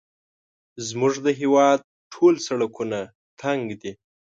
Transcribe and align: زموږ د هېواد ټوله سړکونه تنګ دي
زموږ 0.87 1.13
د 1.25 1.27
هېواد 1.39 1.79
ټوله 2.13 2.39
سړکونه 2.47 2.99
تنګ 3.41 3.61
دي 3.81 3.91